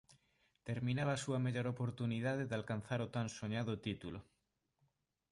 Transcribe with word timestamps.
Terminaba 0.69 1.11
a 1.15 1.21
súa 1.23 1.39
mellor 1.45 1.67
oportunidade 1.73 2.43
de 2.49 2.55
alcanzar 2.59 2.99
o 3.05 3.11
tan 3.15 3.27
soñado 3.37 3.73
título. 3.85 4.19